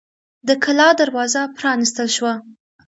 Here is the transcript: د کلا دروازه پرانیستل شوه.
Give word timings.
د 0.47 0.49
کلا 0.63 0.89
دروازه 1.01 1.41
پرانیستل 1.57 2.07
شوه. 2.15 2.33